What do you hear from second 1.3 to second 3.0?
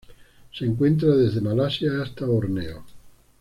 Malasia hasta Borneo.